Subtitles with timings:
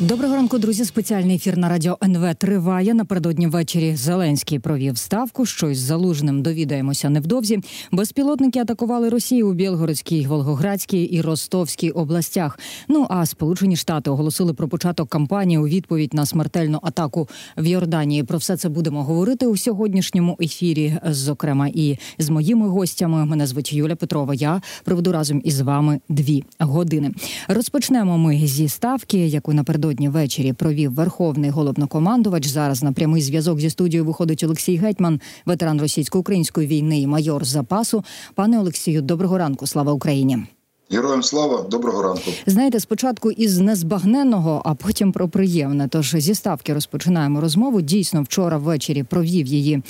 [0.00, 0.84] Доброго ранку, друзі.
[0.84, 2.94] Спеціальний ефір на радіо НВ триває.
[2.94, 5.46] Напередодні ввечері Зеленський провів ставку.
[5.46, 7.60] Щось залужним довідаємося невдовзі.
[7.92, 12.58] Безпілотники атакували Росію у Білгородській, Волгоградській і Ростовській областях.
[12.88, 18.24] Ну а Сполучені Штати оголосили про початок кампанії у відповідь на смертельну атаку в Йорданії.
[18.24, 20.98] Про все це будемо говорити у сьогоднішньому ефірі.
[21.06, 23.24] Зокрема, і з моїми гостями.
[23.24, 24.34] Мене звуть Юля Петрова.
[24.34, 27.10] Я проведу разом із вами дві години.
[27.48, 32.46] Розпочнемо ми зі ставки, яку напередодні напередодні ввечері провів верховний головнокомандувач.
[32.46, 38.04] Зараз на прямий зв'язок зі студією виходить Олексій Гетьман, ветеран російсько-української війни і майор запасу.
[38.34, 39.66] Пане Олексію, доброго ранку.
[39.66, 40.46] Слава Україні.
[40.90, 42.30] Героям слава, доброго ранку.
[42.46, 45.88] Знаєте, спочатку із незбагненного, а потім про приємне.
[45.88, 47.80] Тож зі ставки розпочинаємо розмову.
[47.80, 49.82] Дійсно, вчора ввечері провів її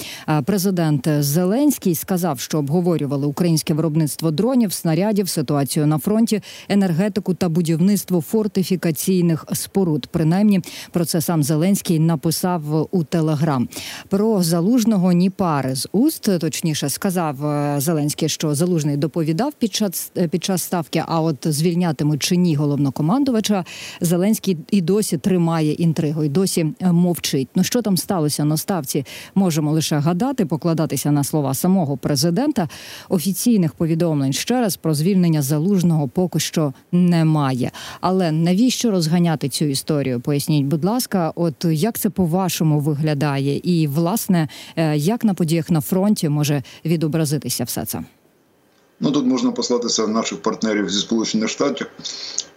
[0.45, 1.95] президент Зеленський.
[1.95, 10.07] Сказав, що обговорювали українське виробництво дронів, снарядів, ситуацію на фронті, енергетику та будівництво фортифікаційних споруд.
[10.07, 10.61] Принаймні
[10.93, 13.69] про це сам Зеленський написав у Телеграм.
[14.09, 20.13] Про залужного ні пари з уст, точніше сказав е, Зеленський, що залужний доповідав під час
[20.31, 21.05] під час став відставки.
[21.07, 23.65] А от звільнятимуть чи ні головнокомандувача
[24.01, 27.49] Зеленський і досі тримає інтригу, і досі е, мовчить.
[27.55, 29.05] Ну що там сталося на ставці?
[29.35, 32.69] Можемо лише гадати, покладатися на слова самого президента.
[33.09, 37.71] Офіційних повідомлень ще раз про звільнення залужного поки що немає.
[38.01, 40.21] Але навіщо розганяти цю історію?
[40.21, 45.71] Поясніть, будь ласка, от як це по вашому виглядає, і власне е, як на подіях
[45.71, 48.03] на фронті може відобразитися все це?
[49.01, 51.87] Ну тут можна послатися на наших партнерів зі Сполучених Штатів,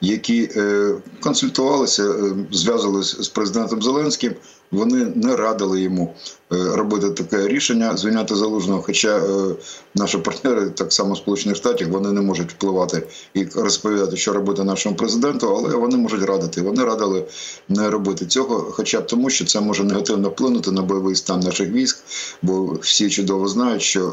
[0.02, 4.34] які е, консультувалися, е, зв'язувалися з президентом Зеленським.
[4.72, 6.14] Вони не радили йому
[6.54, 8.82] е, робити таке рішення звільняти залужного.
[8.82, 9.56] Хоча е,
[9.96, 14.96] наші партнери, так само Сполучених Штатів, вони не можуть впливати і розповідати, що робити нашому
[14.96, 16.62] президенту, але вони можуть радити.
[16.62, 17.26] Вони радили
[17.70, 21.70] не робити цього, хоча б тому, що це може негативно вплинути на бойовий стан наших
[21.70, 21.98] військ,
[22.42, 24.08] бо всі чудово знають, що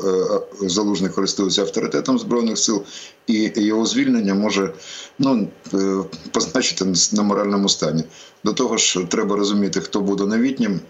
[0.62, 2.82] е, залужний користується авторитетом збройних сил,
[3.26, 4.72] і його звільнення може
[5.18, 5.48] ну
[6.32, 8.04] позначити на моральному стані.
[8.46, 10.80] До того ж, треба розуміти, хто буде новітнім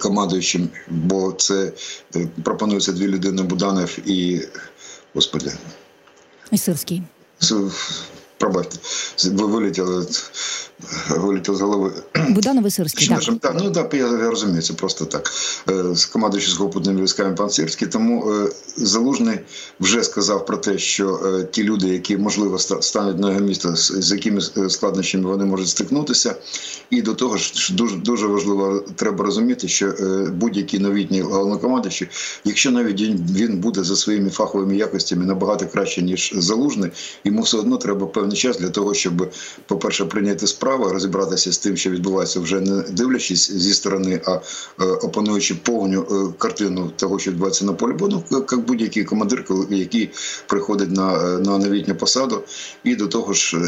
[0.00, 1.72] командуючим, бо це
[2.16, 4.40] е, пропонується дві людини Буданов і
[5.14, 5.52] господи.
[6.50, 7.02] І Сирський.
[8.38, 8.78] Пробачте,
[9.24, 10.06] ви вилетіли
[11.10, 11.92] вилетів з голови.
[12.28, 13.22] Буданов і Сирський, так.
[13.40, 13.56] так.
[13.64, 15.32] Ну так, я, я розумію, це просто так.
[15.70, 16.08] Е, з
[16.40, 17.88] сухопутними військами пан Сирський.
[17.88, 19.38] Тому е, Залужний
[19.80, 24.12] вже сказав про те, що е, ті люди, які можливо стануть на його місто, з
[24.12, 26.34] якими складнощами вони можуть стикнутися.
[26.90, 29.94] І до того ж, дуже дуже важливо треба розуміти, що
[30.32, 32.08] будь-який новітній головнокомандуючий,
[32.44, 36.90] якщо навіть він буде за своїми фаховими якостями набагато краще ніж залужний,
[37.24, 39.30] йому все одно треба певний час для того, щоб,
[39.66, 44.30] по перше, прийняти справу розібратися з тим, що відбувається, вже не дивлячись зі сторони, а
[44.30, 44.40] е,
[45.02, 50.10] опануючи повну е, картину того, що відбувається на полі бою, ну, як будь-який командир, який
[50.46, 52.42] приходить на е, на новітню посаду,
[52.84, 53.58] і до того ж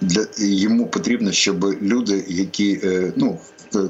[0.00, 2.80] для йому потрібно, щоб люди, які
[3.16, 3.38] ну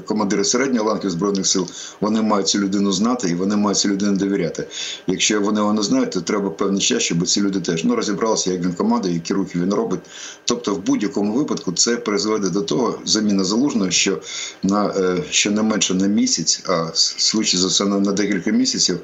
[0.05, 1.67] командири середньої ланки збройних сил,
[2.01, 4.67] вони мають цю людину знати і вони мають цю людину довіряти.
[5.07, 8.51] Якщо вони його не знають, то треба певний час, щоб ці люди теж ну розібралися,
[8.51, 9.99] як він командує, які рухи він робить.
[10.45, 14.21] Тобто, в будь-якому випадку це призведе до того, заміна залужного, що
[14.63, 18.99] на е, що не менше на місяць, а швидше за все на декілька місяців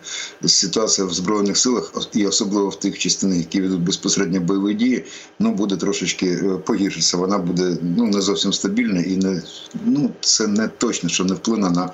[0.45, 5.05] ситуація в збройних силах, і особливо в тих частинах, які ведуть безпосередньо бойові дії,
[5.39, 7.17] ну буде трошечки е, погіршитися.
[7.17, 9.41] Вона буде ну не зовсім стабільна і не
[9.85, 11.89] ну це не точно, що не вплине на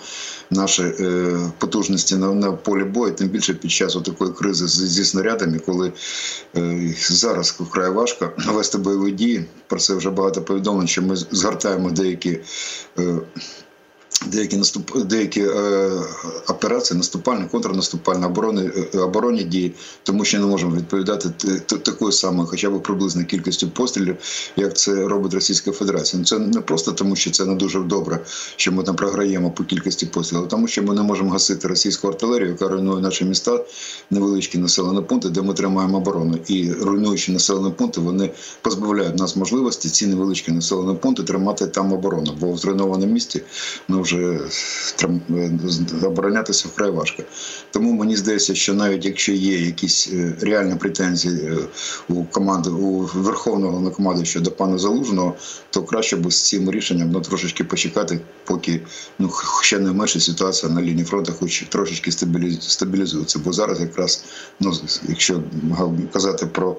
[0.49, 5.05] наші е, потужності на, на полі бою, тим більше під час такої кризи зі, зі
[5.05, 5.93] снарядами, коли
[6.57, 9.45] е, зараз вкрай важко вести бойові дії.
[9.67, 12.39] Про це вже багато повідомлень, що ми згортаємо деякі.
[12.99, 13.17] Е,
[14.25, 15.91] Деякі наступ, деякі е,
[16.47, 19.73] операції, наступальні, контрнаступальні оборони е, оборонні дії,
[20.03, 21.29] тому що не можемо відповідати
[21.59, 24.17] такою самою, хоча б приблизно кількістю пострілів,
[24.55, 26.19] як це робить Російська Федерація.
[26.19, 28.19] Ну, це не просто тому, що це не дуже добре,
[28.55, 32.07] що ми там програємо по кількості пострілів, а тому що ми не можемо гасити російську
[32.07, 33.65] артилерію, яка руйнує наші міста,
[34.11, 36.37] невеличкі населені пункти, де ми тримаємо оборону.
[36.47, 38.29] І руйнуючи населені пункти, вони
[38.61, 43.41] позбавляють нас можливості ці невеличкі населені пункти тримати там оборону, бо в зруйнованому місті
[43.87, 44.39] ну вже
[46.03, 47.23] оборонятися вкрай важко.
[47.71, 50.09] Тому мені здається, що навіть якщо є якісь
[50.41, 51.51] реальні претензії
[52.09, 55.35] у команди у верховного головнокомандуючого до пана Залужного,
[55.69, 58.81] то краще би з цим рішенням ну, трошечки почекати, поки
[59.19, 59.31] ну
[59.61, 62.11] ще не менше ситуація на лінії фронту, хоч трошечки
[62.61, 63.39] стабілізується.
[63.39, 64.23] Бо зараз якраз
[64.59, 64.73] ну
[65.07, 65.43] якщо
[66.13, 66.75] казати про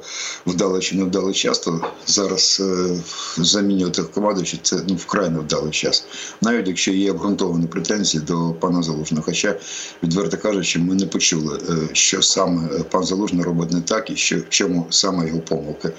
[0.46, 2.96] вдалий чи невдалий час, то зараз е,
[3.36, 6.04] замінювати командуючи це ну вкрай невдалий час,
[6.40, 9.22] навіть якщо є обґрунтовані претензії до пана Залужного.
[9.22, 9.56] Хоча
[10.02, 14.36] відверто кажучи, ми не почули, е, що саме пан Залужний робить не так і що
[14.36, 15.90] в чому саме його помилки.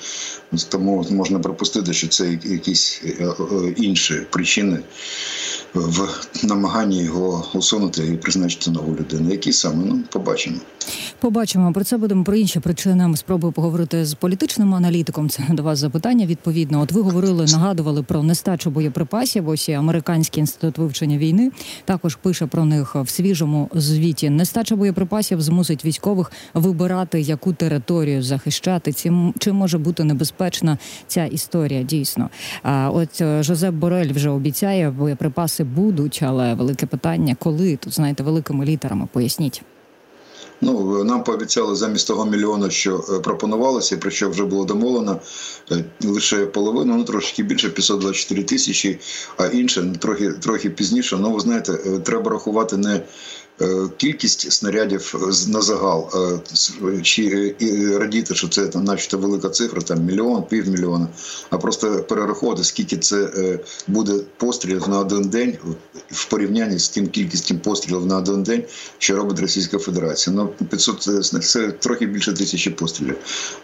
[0.70, 4.80] Тому можна припустити, що це якісь е, е, інші причини
[5.74, 6.10] в
[6.44, 9.32] намаганні його усунути і призначити нову людину.
[9.32, 10.58] Які саме ну побачимо.
[11.20, 13.18] Побачимо про це будемо про інші причини.
[13.18, 15.30] Спробую поговорити з політичним аналітиком.
[15.30, 16.26] Це до вас запитання.
[16.26, 19.50] Відповідно, от ви говорили, нагадували про нестачу боєприпасів.
[19.50, 21.52] Ось і американський інститут вивчення війни
[21.86, 24.30] також пише про них в свіжому звіті.
[24.30, 28.92] Нестача боєприпасів змусить військових вибирати, яку територію захищати.
[28.92, 30.78] Цим чим може бути небезпечна
[31.08, 31.84] ця історія.
[31.84, 32.30] Дійсно,
[32.64, 38.24] а от е, Жозеп Борель вже обіцяє, боєприпаси будуть, але велике питання, коли тут знаєте,
[38.24, 39.64] великими літерами поясніть.
[40.62, 45.20] Ну нам пообіцяли замість того мільйона, що е, пропонувалося, про що вже було домовлено
[45.72, 49.00] е, лише половину, ну трошки більше 524 тисячі,
[49.38, 51.18] а інше трохи трохи пізніше.
[51.18, 53.02] Ну ви знаєте, е, треба рахувати не
[53.98, 55.16] кількість снарядів
[55.48, 61.08] на загал е, чи е, радіти, що це там, начебто велика цифра, там мільйон, півмільйона,
[61.50, 63.30] а просто перераховувати, скільки це
[63.88, 65.58] буде пострілів на один день
[66.12, 68.64] в порівнянні з тим кількістю пострілів на один день,
[68.98, 70.36] що робить Російська Федерація.
[70.36, 73.16] Ну 500 це трохи більше тисячі пострілів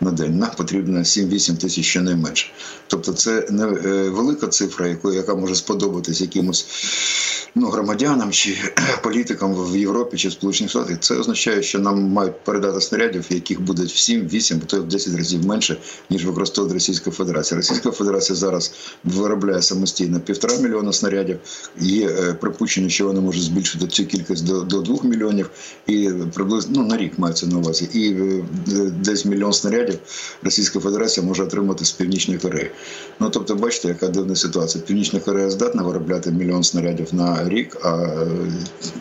[0.01, 0.37] на день.
[0.37, 2.51] Нам потрібно 7-8 тисяч щонайменше.
[2.87, 3.65] Тобто, це не
[4.09, 6.67] велика цифра, яка може сподобатись якимось
[7.55, 8.57] ну, громадянам чи
[9.03, 13.61] політикам в Європі чи в Сполучених Штатах, це означає, що нам мають передати снарядів, яких
[13.61, 15.77] буде в 7, 8, то в 10 разів менше,
[16.09, 17.57] ніж використовує Російська Федерація.
[17.57, 18.73] Російська Федерація зараз
[19.03, 21.39] виробляє самостійно півтора мільйона снарядів.
[21.79, 25.49] Є е, припущення, що вони можуть збільшити цю кількість до до 2 мільйонів
[25.87, 27.89] і приблизно ну, на рік мається на увазі.
[27.93, 28.43] І е,
[29.03, 29.99] десь мільйон снарядів
[30.43, 32.71] Російська Федерація може отримати з Північної Кореї.
[33.19, 34.83] Ну тобто, бачите, яка дивна ситуація.
[34.87, 38.27] Північна Корея здатна виробляти мільйон снарядів на рік, а е,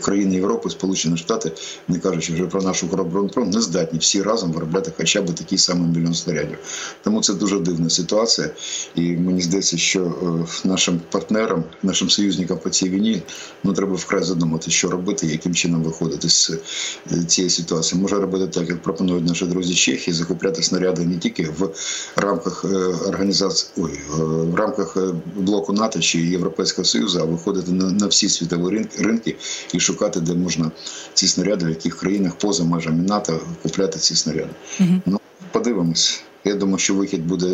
[0.01, 1.53] країни Європи, Сполучені Штати,
[1.89, 5.89] не кажучи вже про нашу Укроборонпром, не здатні всі разом виробляти хоча б такий самий
[5.89, 6.59] мільйон снарядів.
[7.03, 8.51] Тому це дуже дивна ситуація,
[8.95, 13.23] і мені здається, що е, нашим партнерам, нашим союзникам по цій війні
[13.65, 16.51] ну треба вкрай задумати, що робити, яким чином виходити з
[17.13, 18.03] е, цієї ситуації.
[18.03, 21.69] Може робити так, як пропонують наші друзі Чехії, закупляти снаряди не тільки в
[22.17, 22.65] рамках
[23.07, 24.97] організації, ой, в рамках
[25.37, 29.37] блоку НАТО чи Європейського Союзу, а виходити на, на всі світові ринки
[29.73, 30.71] і шукати, де можна
[31.15, 34.51] ці снаряди, в яких країнах поза межами НАТО купляти ці снаряди.
[34.81, 35.01] Угу.
[35.07, 35.21] Ну
[35.53, 36.23] подивимось.
[36.45, 37.47] Я думаю, що вихід буде,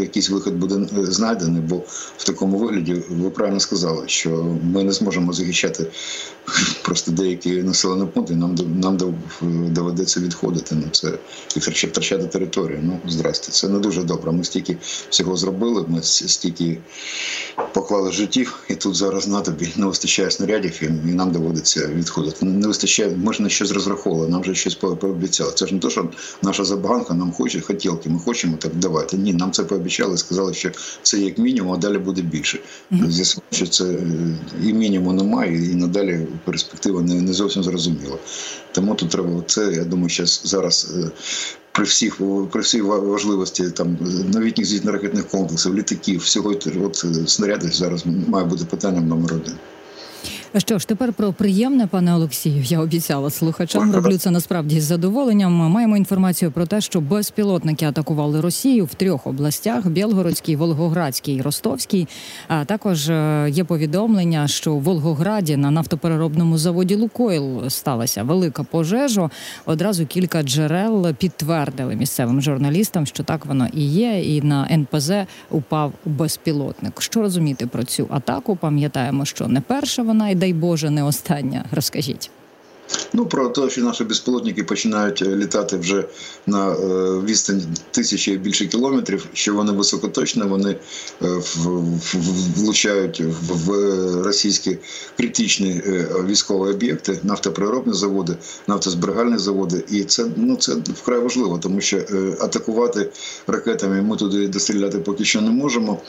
[0.00, 1.76] якийсь вихід буде е, знайдений, бо
[2.16, 5.86] в такому вигляді ви правильно сказали, що ми не зможемо захищати
[6.82, 8.34] просто деякі населені пункти.
[8.34, 8.98] Нам нам
[9.72, 11.18] доведеться відходити на це
[11.56, 12.80] і втрачати територію.
[12.82, 14.32] Ну здрасте, це не дуже добре.
[14.32, 14.76] Ми стільки
[15.10, 15.84] всього зробили.
[15.88, 16.78] Ми стільки
[17.74, 22.44] поклали життів, і тут зараз на тобі не вистачає снарядів, і нам доводиться відходити.
[22.46, 25.52] Не вистачає, ми ж на щось розраховували, нам вже щось пообіцяли.
[25.54, 26.08] Це ж не то, що
[26.42, 28.08] наша забаганка нам хоче хотілки.
[28.08, 29.16] Ми хочемо так давати.
[29.16, 30.70] Ні, нам це пообіцяли, сказали, що
[31.02, 32.58] це як мінімум, а далі буде більше.
[32.90, 34.02] З'ясували, що це е,
[34.64, 38.18] і мінімуму немає, і надалі перспектива не, не зовсім зрозуміла.
[38.72, 39.72] Тому тут треба це.
[39.72, 40.94] Я думаю, що зараз.
[40.96, 41.10] Е,
[41.72, 42.20] при всіх
[42.52, 43.98] при всій важливості там
[44.34, 49.54] новітніх зенітно-ракетних комплексів, літаків, всього от снаряди зараз має бути питанням номер один.
[50.56, 53.92] Що ж, тепер про приємне, пане Олексію, я обіцяла слухачам.
[53.92, 55.52] Роблю це насправді з задоволенням.
[55.52, 62.08] Маємо інформацію про те, що безпілотники атакували Росію в трьох областях: Білгородській, Волгоградській і Ростовській.
[62.48, 69.30] А також е, є повідомлення, що в Волгограді на нафтопереробному заводі Лукойл сталася велика пожежа.
[69.66, 74.36] Одразу кілька джерел підтвердили місцевим журналістам, що так воно і є.
[74.36, 75.12] І на НПЗ
[75.50, 77.02] упав безпілотник.
[77.02, 78.56] Що розуміти про цю атаку?
[78.56, 81.64] Пам'ятаємо, що не перша вона і дай Боже, не остання.
[81.72, 82.30] Розкажіть.
[83.12, 86.04] Ну про те, що наші безпілотники починають е, літати вже
[86.46, 86.76] на е,
[87.24, 89.26] відстані тисячі і більше кілометрів.
[89.32, 90.76] Що вони високоточні, вони
[91.22, 91.40] е,
[92.56, 93.70] влучають в
[94.22, 94.78] російські
[95.16, 95.82] критичні
[96.26, 98.36] військові об'єкти, нафтоприробні заводи,
[98.66, 101.98] нафтозберігальні заводи, і це ну це вкрай важливо, тому що
[102.40, 103.10] атакувати
[103.46, 106.00] ракетами ми туди достріляти поки що не можемо.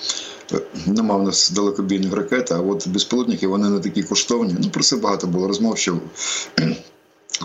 [0.85, 4.55] нема в нас далекобійних ракет, а от безпілотники вони не такі коштовні.
[4.63, 5.99] Ну про це багато було розмов, що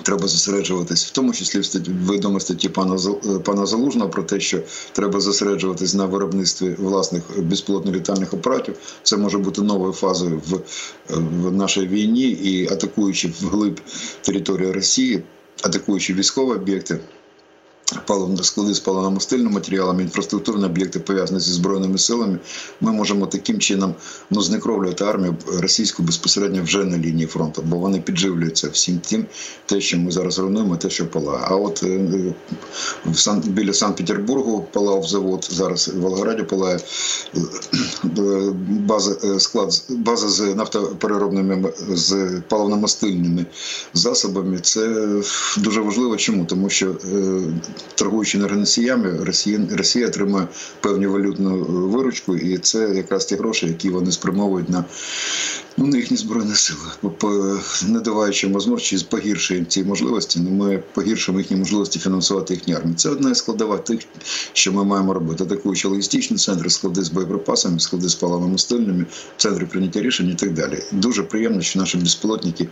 [0.03, 4.63] Треба зосереджуватись, в тому числі в відомо статті пана е, пана Залужного про те, що
[4.93, 8.77] треба зосереджуватись на виробництві власних безпілотно-літальних апаратів.
[9.03, 10.61] Це може бути новою фазою в,
[11.09, 13.81] в нашій війні і атакуючи вглиб
[14.23, 15.23] території Росії,
[15.63, 17.01] атакуючи військові об'єкти
[18.43, 22.39] склади з паливно-мастильним матеріалом, інфраструктурні об'єкти пов'язані зі збройними силами,
[22.81, 23.95] ми можемо таким чином
[24.31, 29.27] ну, знекровлювати армію російську безпосередньо вже на лінії фронту, бо вони підживлюються всім тим,
[29.67, 31.41] те, що ми зараз руйнуємо, те, що палає.
[31.43, 32.35] А от е,
[33.07, 36.79] в Сан біля Санкт-Петербургу палав завод, зараз в Волгограді палає
[37.37, 37.41] е,
[38.69, 42.13] база е, склад, база з нафтопереробними з
[42.51, 43.45] паливно-мастильними
[43.95, 44.59] засобами.
[44.59, 45.07] Це
[45.59, 46.17] дуже важливо.
[46.17, 46.45] Чому?
[46.45, 46.97] Тому що
[47.95, 50.47] торгуючи енергоносіями, Росія Росія отримує
[50.81, 54.85] певну валютну е, виручку, і це якраз ті гроші, які вони спрямовують на
[55.77, 56.79] ну, на їхні збройні сили.
[57.87, 62.95] Не даваючи можливості, погіршуємо ці можливості, ну, ми погіршуємо їхні можливості фінансувати їхні армії.
[62.97, 64.01] Це одна із складова тих,
[64.53, 65.45] що ми маємо робити.
[65.45, 69.05] Атакуючи логістичні центри, склади з боєприпасами, склади з паливно-мастильними,
[69.37, 70.83] центри прийняття рішень і так далі.
[70.93, 72.69] Дуже приємно, що наші безпілотники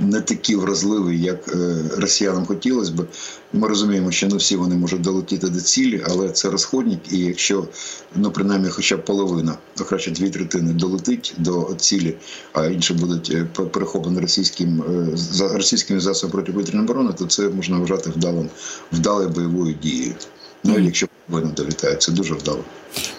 [0.00, 3.06] не такі вразливі, як е, росіянам хотілося б.
[3.52, 7.68] Ми розуміємо, що не всі вони можуть долетіти до цілі, але це розходник, і якщо
[8.16, 12.14] ну принаймні, хоча б половина, а краще дві третини долетить до цілі,
[12.56, 14.82] а інші будуть е, перехоплені російським
[15.40, 18.48] е, російськими засобами протиповітряної оборони, то це можна вважати вдалим
[18.92, 20.14] вдалою бойовою дією.
[20.64, 22.64] Ну якщо вони долітають, це дуже вдало.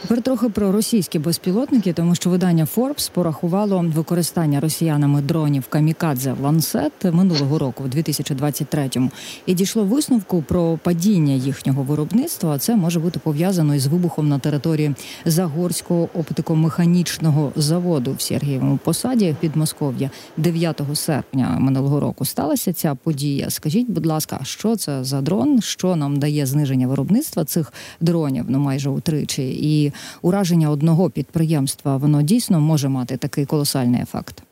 [0.01, 6.91] Тепер трохи про російські безпілотники, тому що видання Forbes порахувало використання росіянами дронів Камікадзе Лансет
[7.03, 9.11] минулого року, в 2023-му,
[9.45, 12.59] і дійшло висновку про падіння їхнього виробництва.
[12.59, 14.95] Це може бути пов'язано із вибухом на території
[15.25, 22.25] Загорського оптикомеханічного заводу в Сергієвому посаді під Москов'я 9 серпня минулого року.
[22.25, 23.49] Сталася ця подія.
[23.49, 25.61] Скажіть, будь ласка, що це за дрон?
[25.61, 28.45] Що нам дає зниження виробництва цих дронів?
[28.47, 34.43] Ну майже утричі і ураження одного підприємства воно дійсно може мати такий колосальний ефект.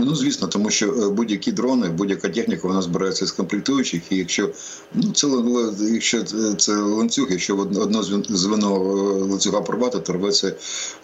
[0.00, 4.50] Ну звісно, тому що е, будь-які дрони, будь-яка техніка вона збирається з комплектуючих, і якщо
[4.94, 5.26] ну це
[5.92, 6.22] якщо
[6.58, 8.78] це ланцюг, якщо одно звено е,
[9.30, 10.54] ланцюга порвати, то рветься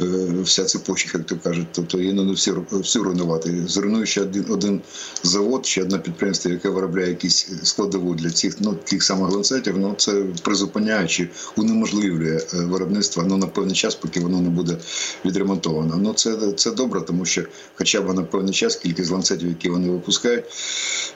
[0.01, 0.07] е,
[0.43, 1.67] вся цепочка, як то кажуть.
[1.73, 3.65] Тобто її не всі всю руйнувати.
[3.69, 4.81] Зруйнує один один
[5.23, 9.79] завод, ще одне підприємство, яке виробляє якісь складову для цих ну тих самих ланцетів.
[9.79, 14.77] Ну це призупиняючи, унеможливлює виробництво ну на певний час, поки воно не буде
[15.25, 15.97] відремонтовано.
[15.97, 17.43] Ну це це добре, тому що,
[17.75, 20.45] хоча б на певний час кількість ланцетів, які вони випускають,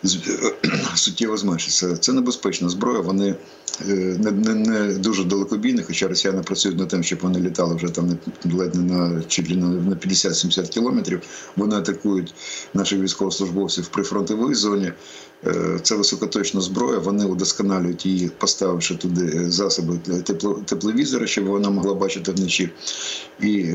[0.94, 1.96] суттєво зменшиться.
[1.96, 3.00] Це небезпечна зброя.
[3.00, 3.34] Вони
[3.88, 7.88] е, не не, не дуже далекобійні, хоча росіяни працюють над тим, щоб вони літали вже
[7.88, 11.20] там ледь не на чуть на 50-70 кілометрів.
[11.56, 12.34] Вони атакують
[12.74, 14.92] наших військовослужбовців в прифронтовій зоні.
[15.46, 16.98] Е, це високоточна зброя.
[16.98, 22.70] Вони удосконалюють її, поставивши туди засоби тепло, тепловізора, щоб вона могла бачити вночі.
[23.42, 23.66] І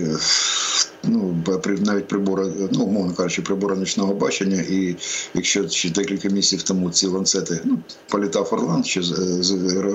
[1.04, 1.44] ну
[1.80, 4.62] навіть прибори, ну умовно кажучи, прибори нічного бачення.
[4.62, 4.96] І
[5.34, 7.78] якщо ще декілька місяців тому ці ланцети ну
[8.10, 9.02] політав Орлан, що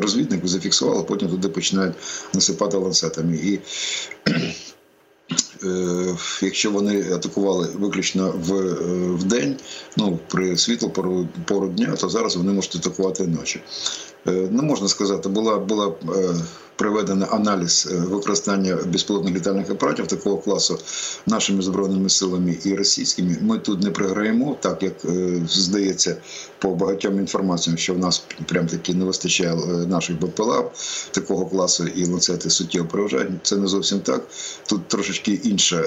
[0.01, 1.95] розвідник зафіксували, потім туди починають
[2.35, 3.59] насипати ланцетами і.
[5.65, 8.53] Е, якщо вони атакували виключно в
[9.15, 9.57] в день,
[9.97, 13.61] ну при світло пору, пору дня, то зараз вони можуть атакувати ночі.
[14.29, 16.35] Е, не можна сказати, була була е,
[16.77, 20.79] проведений аналіз використання безпілотних літальних апаратів такого класу
[21.27, 23.37] нашими збройними силами і російськими.
[23.41, 24.95] Ми тут не програємо, так як
[25.49, 26.17] здається
[26.59, 29.55] по багатьом інформаціям, що в нас прям таки не вистачає
[29.87, 30.71] наших БПЛА
[31.11, 33.33] такого класу і ланцети суттєво переважають.
[33.43, 34.23] Це не зовсім так.
[34.67, 35.85] Тут трошечки інша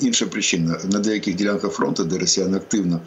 [0.00, 3.00] інша причина на деяких ділянках фронту, де росіяни активно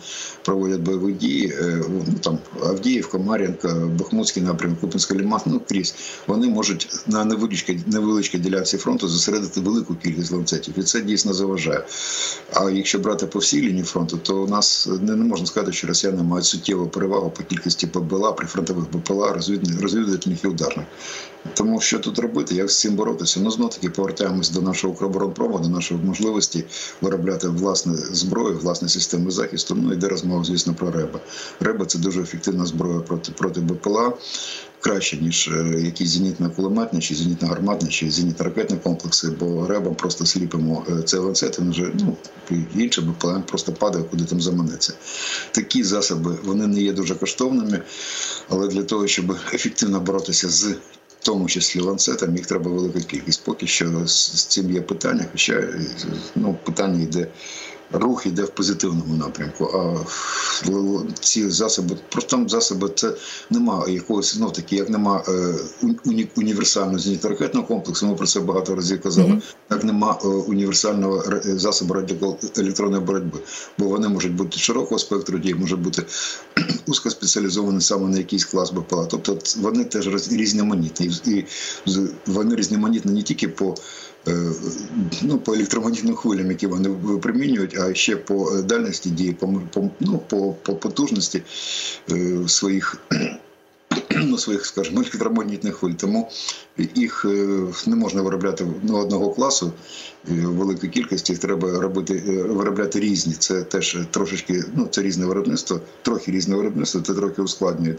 [0.46, 1.54] проводять бойові дії.
[1.90, 5.96] Ну там Авдіївка, Мар'їнка, Бахмутський напрямок, Купінська Ліман, ну крізь
[6.28, 11.86] вони можуть на невеличкій невеличкій ділянці фронту зосередити велику кількість ланцетів, і це дійсно заважає.
[12.54, 15.88] А якщо брати по всій лінії фронту, то у нас не, не можна сказати, що
[15.88, 19.34] росіяни мають суттєву перевагу по кількості БПЛА, прифронтових БПЛА,
[19.82, 20.86] розвідувальних і ударних.
[21.54, 23.40] Тому що тут робити, як з цим боротися?
[23.44, 26.64] Ну знов таки повертаємось до нашого Укроборонпрому, до нашої можливості
[27.02, 29.76] виробляти власне зброю, власне системи захисту.
[29.76, 31.20] Ну йде розмова, звісно, про реба.
[31.60, 33.83] Реба це дуже ефективна зброя проти проти БПЛА.
[34.84, 41.02] Краще ніж е, якісь зенітно-кулеметні, чи зенітно-гарматні, чи зенітно-ракетні комплекси, бо ребом просто сліпимо е,
[41.04, 42.18] цей ланцет, він вже ну
[42.76, 44.94] інше БПЛА просто падає, куди там заманеться.
[45.52, 47.82] Такі засоби вони не є дуже коштовними,
[48.50, 50.76] але для того, щоб ефективно боротися з
[51.24, 53.44] в тому числі ланцетам, їх треба велика кількість.
[53.44, 55.64] Поки що з цим є питання, хоча
[56.36, 57.28] ну, питання йде
[57.94, 59.66] рух іде в позитивному напрямку.
[59.66, 60.06] А
[61.20, 63.14] ці засоби, просто засоби, це
[63.50, 65.56] немає якогось знов таки, як нема е,
[66.06, 68.08] уні, універсального зенітно-ракетного комплексу.
[68.08, 69.28] Ми про це багато разів казали.
[69.28, 69.56] Mm -hmm.
[69.68, 73.40] Так нема е, універсального засобу радіоелектронної боротьби,
[73.78, 76.04] бо вони можуть бути широкого спектру дій, може бути
[76.88, 79.06] узкоспеціалізовані саме на якийсь клас БПЛА.
[79.06, 81.46] Тобто вони теж різноманітні, і
[82.26, 83.76] вони різноманітні не тільки по
[84.28, 84.52] Е,
[85.22, 89.64] ну, по електромагнітним хвилям, які вони випромінюють, а ще по е, дальності дії, по
[90.00, 91.44] ну, по, по потужності
[92.12, 92.98] е, своїх
[94.26, 95.94] ну, своїх, скажімо, електромагнітних хвиль.
[95.94, 96.32] Тому
[96.96, 97.26] їх
[97.88, 99.72] не можна виробляти ну, одного класу
[100.28, 101.36] великої кількості.
[101.36, 102.14] Треба робити
[102.50, 103.34] виробляти різні.
[103.34, 107.96] Це теж трошечки, ну це різне виробництво, трохи різне виробництво, це трохи ускладнює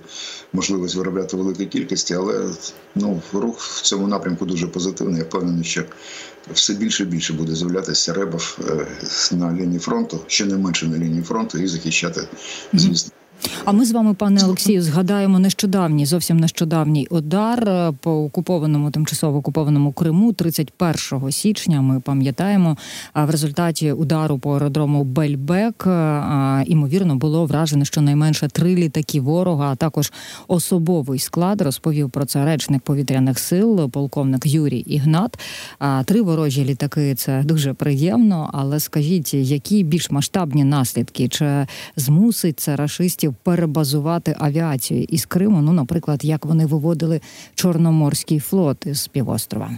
[0.53, 2.51] можливість виробляти великої кількості, але
[2.95, 5.19] ну рух в цьому напрямку дуже позитивний.
[5.19, 5.85] Я впевнений, що
[6.53, 8.59] все більше і більше буде з'являтися ребов
[9.33, 12.29] на лінії фронту, ще не менше на лінії фронту, і захищати,
[12.73, 13.11] звісно.
[13.65, 19.39] А ми з вами, пане Олексію, згадаємо нещодавній, зовсім нещодавній удар е, по окупованому тимчасово
[19.39, 21.81] окупованому Криму 31 січня.
[21.81, 22.77] Ми пам'ятаємо,
[23.15, 29.77] в результаті удару по аеродрому Бельбек е, імовірно було вражено щонайменше три літаки ворога, а
[29.77, 30.13] також
[30.49, 31.61] особовий склад.
[31.61, 35.39] Розповів про це речник повітряних сил, полковник Юрій Ігнат.
[36.05, 38.51] Три ворожі літаки це дуже приємно.
[38.53, 43.34] Але скажіть, які більш масштабні наслідки чи змусить це рашистів?
[43.43, 45.63] Перебазувати авіацію із Криму.
[45.63, 47.21] Ну, наприклад, як вони виводили
[47.55, 49.71] Чорноморський флот із півострова.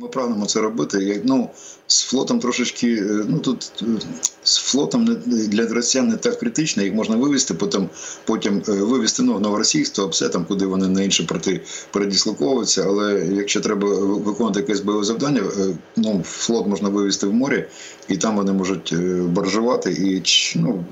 [0.00, 1.22] Ми прагнемо це робити.
[1.24, 1.50] Ну
[1.90, 3.84] з флотом трошечки, е, ну тут е,
[4.44, 7.88] з флотом для росіян не так критично, їх можна вивезти, потім
[8.24, 11.60] потім е, вивезти ну, новоросійськ, то все там, куди вони на інші порти
[11.92, 12.84] передіслоковуються.
[12.86, 15.42] Але якщо треба виконувати якесь бойове завдання,
[15.96, 17.64] ну флот можна вивезти в морі,
[18.08, 20.22] і там вони можуть баржувати і
[20.56, 20.84] ну,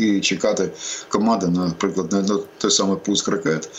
[0.00, 0.70] і чекати
[1.08, 3.70] команди, наприклад, на той самий пуск ракет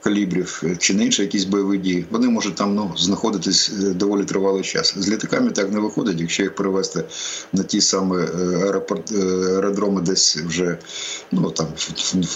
[0.00, 2.06] калібрів чи не інші якісь бойові дії.
[2.10, 3.72] Вони можуть там ну знаходитись
[4.04, 4.94] доволі тривалий час.
[4.96, 7.04] З літаками так не виходить, якщо їх перевести
[7.52, 8.26] на ті самі е,
[8.64, 9.16] аеропорт, е,
[9.54, 10.78] аеродроми, десь вже
[11.32, 11.66] ну там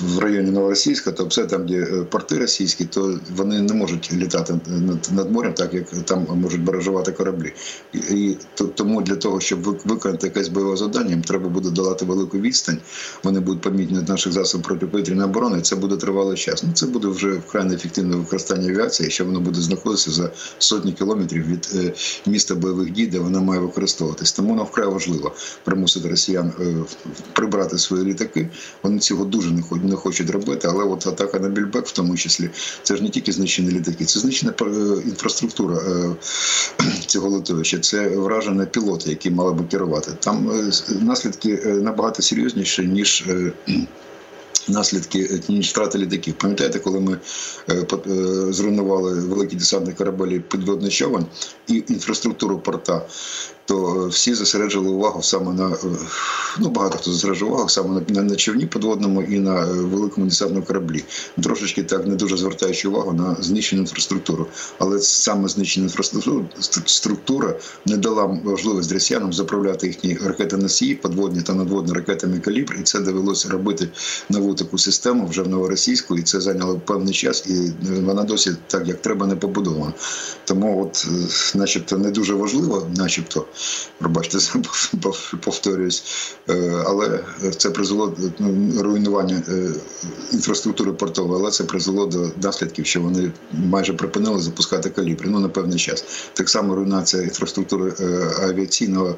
[0.00, 4.60] в районі Новоросійська, то все там, де е, порти російські, то вони не можуть літати
[4.66, 7.52] над, над морем, так як там можуть баражувати кораблі.
[7.92, 8.38] І, і
[8.74, 12.78] тому для того, щоб виконати якесь бойове завдання, їм треба буде долати велику відстань.
[13.24, 15.58] Вони будуть помітні наших засобів протиповітряної оборони.
[15.58, 16.62] і Це буде тривалий час.
[16.62, 21.47] Ну це буде вже вкрай неефективне використання авіації, якщо воно буде знаходитися за сотні кілометрів
[21.48, 21.94] від
[22.26, 24.32] міста бойових дій, де вона має використовуватись.
[24.32, 25.32] Тому нам вкрай важливо
[25.64, 26.74] примусити росіян е,
[27.32, 28.48] прибрати свої літаки.
[28.82, 29.50] Вони цього дуже
[29.82, 30.68] не хочуть робити.
[30.70, 32.50] Але от атака на Більбек, в тому числі,
[32.82, 34.64] це ж не тільки знищені літаки, це знищена е,
[35.04, 36.16] інфраструктура е,
[37.06, 37.78] цього литовища.
[37.78, 40.12] Це вражені пілоти, які мали би керувати.
[40.20, 40.50] Там
[41.00, 43.24] наслідки набагато серйозніші ніж
[44.68, 46.34] наслідки ніж втрати літаків.
[46.34, 47.18] Пам'ятаєте, коли ми
[47.68, 51.26] е, е, зруйнували великі десантні кораблі підводний човен
[51.66, 53.06] і інфраструктуру порта,
[53.68, 55.76] то всі зосереджували увагу саме на
[56.58, 61.04] ну багато хто зосереджував увагу саме на, на човні підводному і на великому десантному кораблі.
[61.42, 64.46] Трошечки так не дуже звертаючи увагу на знищену інфраструктуру.
[64.78, 67.54] Але саме знищена інфраструктура
[67.86, 73.00] не дала можливість росіянам заправляти їхні ракети носії, подводні та надводні ракетами калібр, і це
[73.00, 73.88] довелося робити
[74.28, 78.88] нову таку систему вже в новоросійську, і це зайняло певний час, і вона досі так
[78.88, 79.92] як треба не побудована.
[80.44, 81.06] Тому, от,
[81.54, 83.46] начебто, не дуже важливо, начебто
[83.98, 84.38] пробачте,
[85.44, 86.04] повторююсь,
[86.48, 87.20] е, але
[87.56, 89.70] це призвело до ну, руйнування е,
[90.32, 95.48] інфраструктури портової, але це призвело до наслідків, що вони майже припинили запускати калібри ну на
[95.48, 96.04] певний час.
[96.32, 98.04] Так само руйнація інфраструктури е,
[98.42, 99.16] авіаційного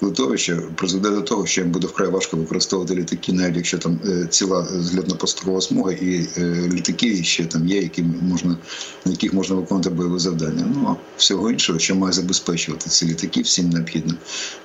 [0.00, 4.00] литовища призведе до того, що їм буде вкрай важко використовувати літаки, навіть якщо там
[4.30, 6.28] ціла злітно-построва смуга і
[6.72, 8.56] літаки ще там є, які можна
[9.04, 10.64] на яких можна виконувати бойове завдання.
[10.74, 14.14] Ну всього іншого, що має забезпечувати ці літаки, всім необхідно.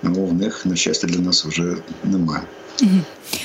[0.04, 2.42] Ну, них на щастя для нас вже немає.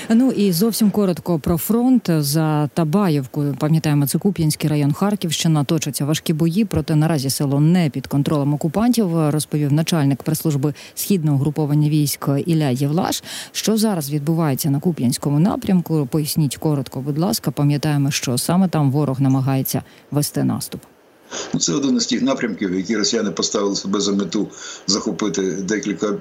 [0.08, 3.56] Ну і зовсім коротко про фронт за Табаєвкою.
[3.58, 5.64] Пам'ятаємо, це Куп'янський район Харківщина.
[5.64, 6.64] Точаться важкі бої.
[6.64, 9.30] Проте наразі село не під контролем окупантів.
[9.30, 13.22] Розповів начальник прес-служби східного груповання військ Ілля Євлаш.
[13.52, 16.08] Що зараз відбувається на Куп'янському напрямку?
[16.10, 17.50] Поясніть коротко, будь ласка.
[17.50, 20.80] Пам'ятаємо, що саме там ворог намагається вести наступ.
[21.54, 24.48] Ну, Це один із тих напрямків, які росіяни поставили себе за мету
[24.86, 26.18] захопити декілька е,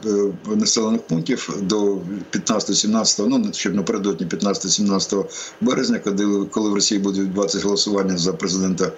[0.55, 1.97] населених пунктів до
[2.31, 5.25] 15-17, ну щоб напередодні 15-17
[5.61, 5.99] березня,
[6.51, 8.91] коли в Росії буде відбуватися голосування за президента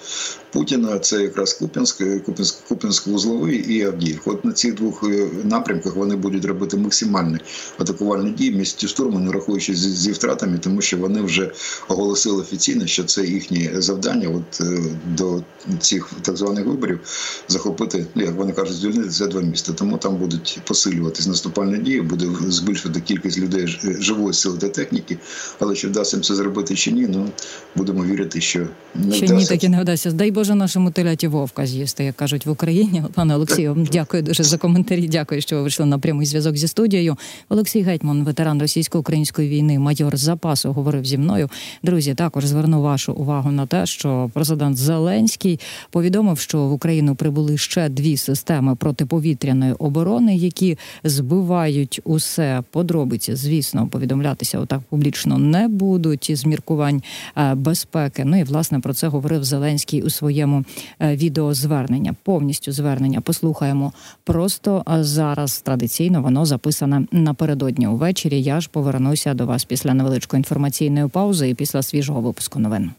[0.52, 1.00] Путіна.
[1.00, 4.32] Це якраз Куп'янськ, Куп'янськ, Куп'янськ вузловий і Авдіївка.
[4.32, 7.38] От на цих двох е, напрямках вони будуть робити максимальні
[7.78, 11.52] атакувальні дії місті штурму, не рахуючи зі втратами, тому що вони вже
[11.88, 14.30] оголосили офіційно, що це їхнє завдання.
[14.30, 15.44] От е, до
[15.80, 17.00] цих так званих виборів
[17.48, 19.74] захопити, ну як вони кажуть, звільнити це два міста.
[19.74, 23.68] Тому там будуть посилюватись наступальні дії, буде збільшувати кількість людей
[24.00, 25.18] живої сили та техніки.
[25.60, 27.30] Але чи вдасться це зробити чи ні, ну
[27.76, 30.12] будемо вірити, що не Ще ні, так і не вдасться.
[30.12, 33.04] Дай Боже нашому теляті вовка з'їсти, як кажуть в Україні.
[33.14, 35.08] Пане Олексію, дякую дуже за коментарі.
[35.08, 37.18] Дякую, що ви вийшли на прямий зв'язок зі студією.
[37.50, 41.50] Олексій Гетьман, ветеран російсько-української війни, майор запасу, говорив зі мною.
[41.84, 45.60] Друзі, також зверну вашу увагу на те, що президент Зеленський
[45.94, 53.36] повідомив, що в Україну прибули ще дві системи протиповітряної оборони, які збивають усе подробиці.
[53.36, 57.02] Звісно, повідомлятися отак публічно не будуть із міркувань
[57.38, 58.26] е, безпеки.
[58.26, 60.64] Ну і власне про це говорив Зеленський у своєму
[61.00, 62.16] е, відеозвернення.
[62.24, 65.62] Повністю звернення послухаємо просто зараз.
[65.62, 68.42] Традиційно воно записане напередодні увечері.
[68.42, 72.94] Я ж повернуся до вас після невеличкої інформаційної паузи і після свіжого випуску новин.